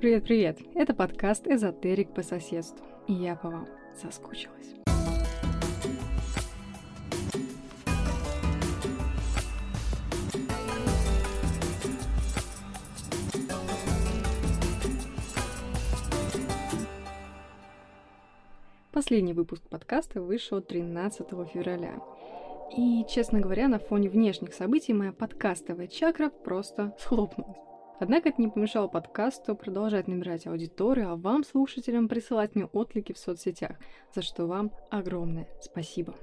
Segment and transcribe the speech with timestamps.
[0.00, 0.60] Привет-привет!
[0.76, 2.86] Это подкаст «Эзотерик по соседству».
[3.08, 3.66] И я по вам
[4.00, 4.76] соскучилась.
[18.92, 21.98] Последний выпуск подкаста вышел 13 февраля.
[22.76, 27.67] И, честно говоря, на фоне внешних событий моя подкастовая чакра просто схлопнулась.
[28.00, 33.18] Однако это не помешало подкасту продолжать набирать аудиторию, а вам, слушателям, присылать мне отклики в
[33.18, 33.76] соцсетях,
[34.14, 36.14] за что вам огромное спасибо.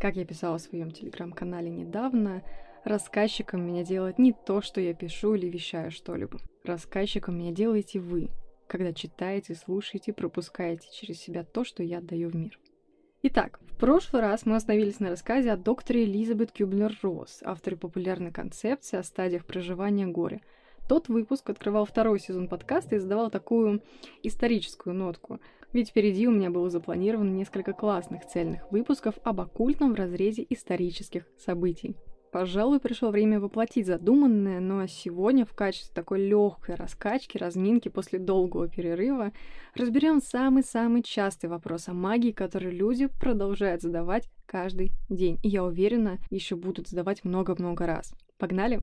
[0.00, 2.42] Как я писала в своем телеграм-канале недавно,
[2.84, 6.38] рассказчиком меня делает не то, что я пишу или вещаю что-либо.
[6.64, 8.30] Рассказчиком меня делаете вы,
[8.68, 12.58] когда читаете, слушаете, пропускаете через себя то, что я отдаю в мир.
[13.22, 18.98] Итак, в прошлый раз мы остановились на рассказе о докторе Элизабет Кюблер-Росс, авторе популярной концепции
[18.98, 20.40] о стадиях проживания горя.
[20.88, 23.82] Тот выпуск открывал второй сезон подкаста и задавал такую
[24.22, 25.40] историческую нотку,
[25.72, 31.26] ведь впереди у меня было запланировано несколько классных цельных выпусков об оккультном в разрезе исторических
[31.36, 31.96] событий.
[32.30, 38.68] Пожалуй, пришло время воплотить задуманное, но сегодня в качестве такой легкой раскачки, разминки после долгого
[38.68, 39.32] перерыва
[39.74, 45.38] разберем самый-самый частый вопрос о магии, который люди продолжают задавать каждый день.
[45.42, 48.14] И я уверена, еще будут задавать много-много раз.
[48.38, 48.80] Погнали!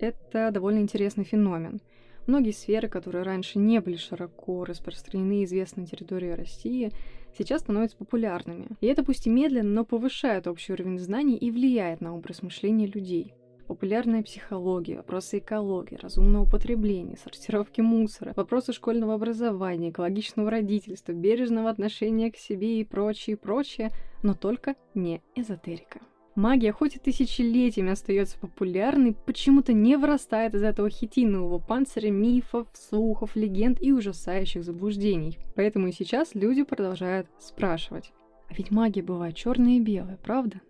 [0.00, 1.80] Это довольно интересный феномен.
[2.26, 6.90] Многие сферы, которые раньше не были широко распространены и известны на территории России,
[7.36, 8.68] сейчас становятся популярными.
[8.80, 12.86] И это пусть и медленно, но повышает общий уровень знаний и влияет на образ мышления
[12.86, 13.34] людей.
[13.66, 22.32] Популярная психология, вопросы экологии, разумного потребления, сортировки мусора, вопросы школьного образования, экологичного родительства, бережного отношения
[22.32, 23.90] к себе и прочее, прочее,
[24.22, 26.00] но только не эзотерика.
[26.36, 33.34] Магия, хоть и тысячелетиями остается популярной, почему-то не вырастает из этого хитинового панциря мифов, слухов,
[33.34, 35.38] легенд и ужасающих заблуждений.
[35.56, 38.12] Поэтому и сейчас люди продолжают спрашивать.
[38.48, 40.60] А ведь магия бывает черная и белая, правда?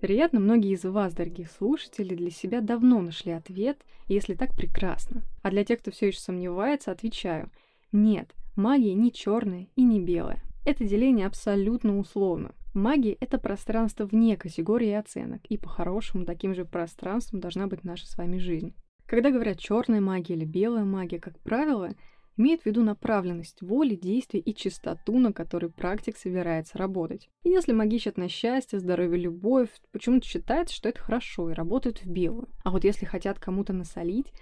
[0.00, 3.78] Вероятно, многие из вас, дорогие слушатели, для себя давно нашли ответ,
[4.08, 5.22] если так, прекрасно.
[5.42, 7.50] А для тех, кто все еще сомневается, отвечаю.
[7.92, 10.42] Нет, магия не черная и не белая.
[10.64, 12.54] Это деление абсолютно условно.
[12.74, 18.16] Магия— это пространство вне категории оценок, и по-хорошему таким же пространством должна быть наша с
[18.16, 18.74] вами жизнь.
[19.06, 21.90] Когда говорят черная магия или белая магия, как правило,
[22.36, 27.28] имеет в виду направленность воли, действия и чистоту, на которой практик собирается работать.
[27.42, 32.06] И если магичат на счастье, здоровье, любовь, почему-то считается, что это хорошо и работают в
[32.06, 32.48] белую.
[32.64, 34.32] А вот если хотят кому-то насолить,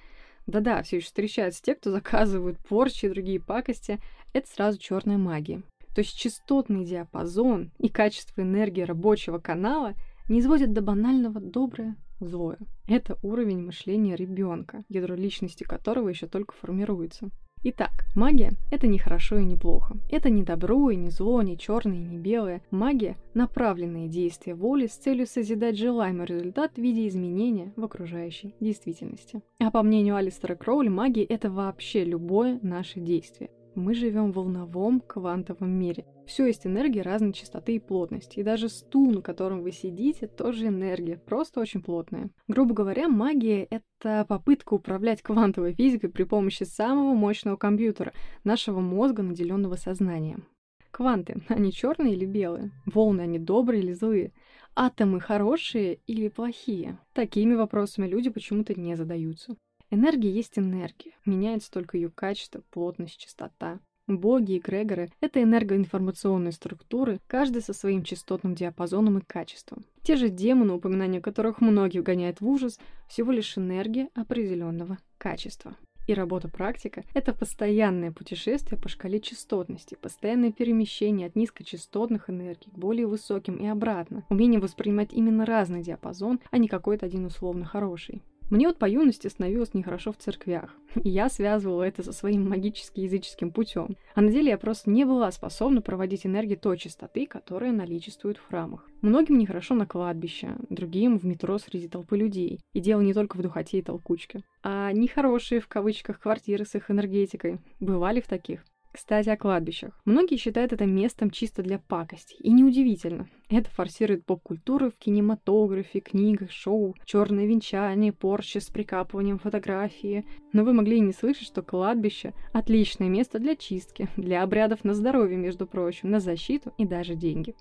[0.47, 3.99] да-да, все еще встречаются те, кто заказывают порчи и другие пакости,
[4.33, 5.63] это сразу черная магия.
[5.99, 9.95] То есть частотный диапазон и качество энергии рабочего канала
[10.29, 12.59] не изводят до банального доброе злое.
[12.87, 17.31] Это уровень мышления ребенка, ядро личности которого еще только формируется.
[17.65, 19.97] Итак, магия— это не хорошо и не плохо.
[20.09, 22.63] Это не добро и не зло, не черное и не белое.
[22.71, 29.43] Магия— направленные действия воли с целью созидать желаемый результат в виде изменения в окружающей действительности.
[29.59, 33.51] А по мнению Алистера Кроули, магия— это вообще любое наше действие.
[33.75, 36.05] Мы живем в волновом квантовом мире.
[36.27, 38.41] Все есть энергия разной частоты и плотности.
[38.41, 42.31] И даже стул, на котором вы сидите, тоже энергия, просто очень плотная.
[42.49, 48.13] Грубо говоря, магия— это попытка управлять квантовой физикой при помощи самого мощного компьютера,
[48.45, 50.47] нашего мозга, наделенного сознанием.
[50.91, 52.73] Кванты, они черные или белые?
[52.87, 54.33] Волны, они добрые или злые?
[54.75, 56.99] Атомы хорошие или плохие?
[57.13, 59.57] Такими вопросами люди почему-то не задаются.
[59.91, 63.81] Энергия есть энергия, меняется только ее качество, плотность, частота.
[64.07, 69.85] Боги и Грегоры— это энергоинформационные структуры, каждый со своим частотным диапазоном и качеством.
[70.03, 72.79] Те же демоны, упоминания которых многие вгоняют в ужас,
[73.09, 75.75] всего лишь энергия определенного качества.
[76.07, 82.79] И работа практика— это постоянное путешествие по шкале частотности, постоянное перемещение от низкочастотных энергий к
[82.79, 88.23] более высоким и обратно, умение воспринимать именно разный диапазон, а не какой-то один условно хороший.
[88.51, 93.51] Мне вот по юности становилось нехорошо в церквях, и я связывала это со своим магически-языческим
[93.51, 93.97] путем.
[94.15, 98.47] А на деле я просто не была способна проводить энергии той частоты, которая наличествует в
[98.47, 98.89] храмах.
[99.03, 102.61] Многим нехорошо на кладбище, другим в метро среди толпы людей.
[102.73, 104.43] И дело не только в духоте и толкучке.
[104.63, 107.59] А нехорошие, в кавычках, квартиры с их энергетикой.
[107.81, 108.65] Бывали в таких.
[108.93, 109.99] Кстати, о кладбищах.
[110.05, 112.35] Многие считают это местом чисто для пакости.
[112.41, 113.29] И неудивительно.
[113.49, 120.27] Это форсирует поп-культуру в кинематографе, книгах, шоу, черное венчание, порчи с прикапыванием фотографии.
[120.53, 124.95] Но вы могли и не слышать, что кладбище– отличное место для чистки, для обрядов на
[124.95, 127.55] здоровье, между прочим, на защиту и даже деньги.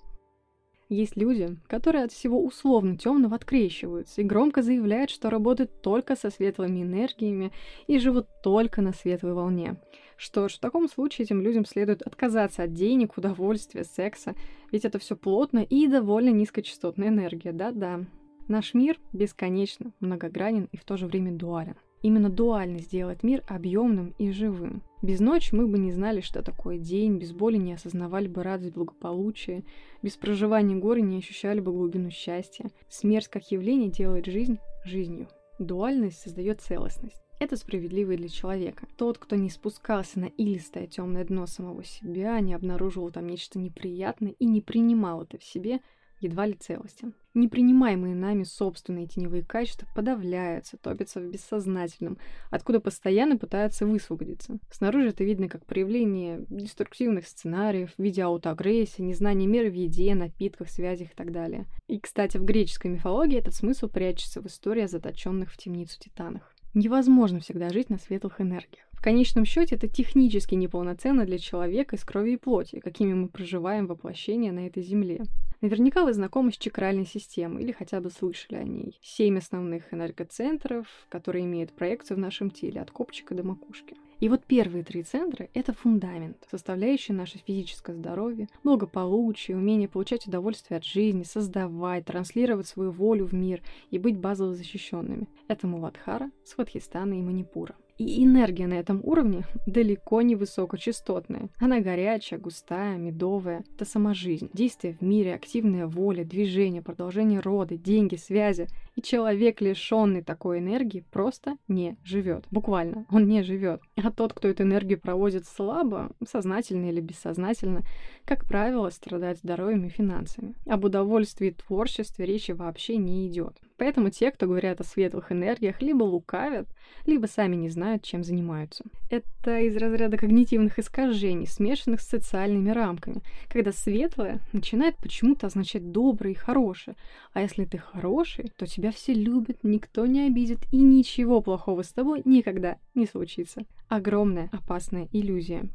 [0.88, 6.30] Есть люди, которые от всего условно темного открещиваются и громко заявляют, что работают только со
[6.30, 7.52] светлыми энергиями
[7.86, 9.76] и живут только на светлой волне.
[10.16, 14.34] Что ж, в таком случае этим людям следует отказаться от денег, удовольствия, секса,
[14.72, 18.06] ведь это все плотно и довольно низкочастотная энергия, да-да.
[18.48, 21.76] Наш мир бесконечно многогранен и в то же время дуален.
[22.02, 24.82] Именно дуальность делает мир объемным и живым.
[25.02, 28.74] Без ночи мы бы не знали, что такое день, без боли не осознавали бы радость
[28.74, 29.64] благополучия,
[30.02, 32.70] без проживания горя не ощущали бы глубину счастья.
[32.88, 35.28] Смерть как явление делает жизнь жизнью.
[35.58, 37.22] Дуальность создает целостность.
[37.40, 38.86] Это справедливо и для человека.
[38.96, 44.34] Тот, кто не спускался на илистое темное дно самого себя, не обнаруживал там нечто неприятное
[44.38, 45.80] и не принимал это в себе–
[46.20, 47.14] едва ли целостен.
[47.34, 52.18] Непринимаемые нами собственные теневые качества подавляются, топятся в бессознательном,
[52.50, 54.58] откуда постоянно пытаются высвободиться.
[54.70, 60.70] Снаружи это видно как проявление деструктивных сценариев в виде аутоагрессии, незнания меры в еде, напитках,
[60.70, 61.66] связях и так далее.
[61.86, 66.54] И, кстати, в греческой мифологии этот смысл прячется в истории о заточенных в темницу титанах.
[66.74, 68.87] Невозможно всегда жить на светлых энергиях.
[68.98, 73.86] В конечном счете это технически неполноценно для человека из крови и плоти, какими мы проживаем
[73.86, 75.22] воплощение на этой земле.
[75.60, 78.98] Наверняка вы знакомы с чакральной системой или хотя бы слышали о ней.
[79.00, 83.96] Семь основных энергоцентров, которые имеют проекцию в нашем теле от копчика до макушки.
[84.18, 90.78] И вот первые три центра— это фундамент, составляющий наше физическое здоровье, благополучие, умение получать удовольствие
[90.78, 93.62] от жизни, создавать, транслировать свою волю в мир
[93.92, 95.28] и быть базово защищенными.
[95.46, 97.76] Это Муладхара, Сватхистана и Манипура.
[97.98, 101.48] И энергия на этом уровне далеко не высокочастотная.
[101.58, 103.64] Она горячая, густая, медовая.
[103.74, 104.48] Это сама жизнь.
[104.52, 108.68] Действие в мире, активная воля, движение, продолжение рода, деньги, связи.
[108.94, 112.44] И человек, лишенный такой энергии, просто не живет.
[112.52, 113.80] Буквально, он не живет.
[113.96, 117.82] А тот, кто эту энергию проводит слабо, сознательно или бессознательно,
[118.24, 120.54] как правило, страдает здоровьем и финансами.
[120.66, 123.58] Об удовольствии и творчестве речи вообще не идет.
[123.78, 126.68] Поэтому те, кто говорят о светлых энергиях, либо лукавят,
[127.06, 128.84] либо сами не знают, чем занимаются.
[129.08, 136.32] Это из разряда когнитивных искажений, смешанных с социальными рамками, когда светлое начинает почему-то означать доброе
[136.32, 136.96] и хорошее,
[137.32, 141.92] а если ты хороший, то тебя все любят, никто не обидит и ничего плохого с
[141.92, 143.62] тобой никогда не случится.
[143.88, 145.70] Огромная опасная иллюзия.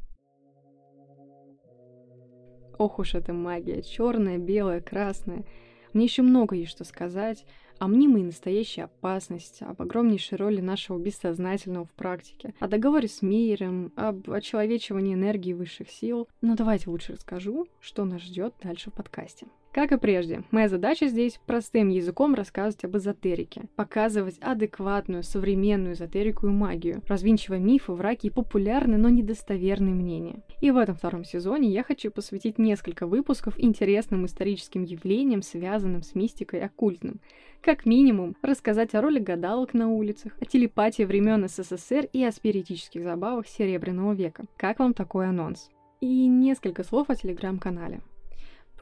[2.78, 5.46] Ох уж эта магия, черная, белая, красная.
[5.94, 7.46] Мне еще много есть что сказать,
[7.84, 13.22] о мнимой и настоящей опасности, об огромнейшей роли нашего бессознательного в практике, о договоре с
[13.22, 16.30] миром, об очеловечивании энергии высших сил.
[16.40, 19.48] Но давайте лучше расскажу, что нас ждет дальше в подкасте.
[19.74, 26.46] Как и прежде, моя задача здесь простым языком рассказывать об эзотерике, показывать адекватную современную эзотерику
[26.46, 30.44] и магию, развинчивая мифы, враки и популярные, но недостоверные мнения.
[30.62, 36.14] И в этом втором сезоне я хочу посвятить несколько выпусков интересным историческим явлениям, связанным с
[36.14, 37.20] мистикой и оккультным.
[37.60, 43.02] Как минимум, рассказать о роли гадалок на улицах, о телепатии времен СССР и о спиритических
[43.04, 44.46] забавах Серебряного века.
[44.56, 45.72] Как вам такой анонс?
[46.00, 48.02] И несколько слов о телеграм-канале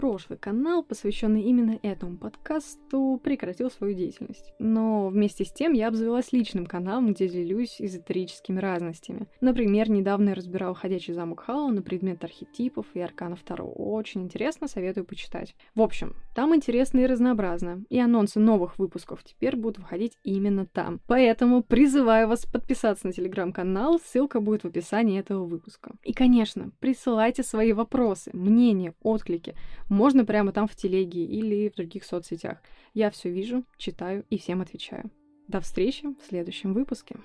[0.02, 4.52] прошлый канал, посвященный именно этому подкасту, прекратил свою деятельность.
[4.58, 9.28] Но вместе с тем я обзавелась личным каналом, где делюсь эзотерическими разностями.
[9.42, 13.68] Например, недавно я разбирал «Ходячий замок Халла» на предмет архетипов и арканов Таро.
[13.68, 15.56] Очень интересно, советую почитать.
[15.76, 21.00] В общем, там интересно и разнообразно, и анонсы новых выпусков теперь будут выходить именно там.
[21.06, 25.92] Поэтому призываю вас подписаться на телеграм-канал, ссылка будет в описании этого выпуска.
[26.04, 29.54] И, конечно, присылайте свои вопросы, мнения, отклики.
[29.92, 32.60] Можно прямо там в телеге или в других соцсетях.
[32.94, 35.12] Я все вижу, читаю и всем отвечаю.
[35.50, 37.18] До встречи в следующем выпуске.